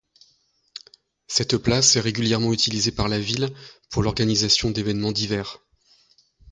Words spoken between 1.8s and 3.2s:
est régulièrement utilisée par la